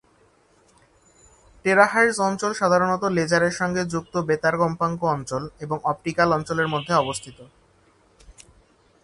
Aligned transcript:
Terahertz 1.65 2.15
অঞ্চল 2.19 2.51
সাধারণত 2.53 3.03
লেজারের 3.17 3.53
সঙ্গে 3.53 3.81
যুক্ত 3.85 4.13
বেতার 4.27 4.55
কম্পাঙ্ক 4.57 4.99
অঞ্চল 5.15 5.43
এবং 5.59 5.77
অপটিক্যাল 5.83 6.29
অঞ্চলের 6.37 6.67
মধ্যে 6.67 6.93
অবস্থিত। 6.93 7.37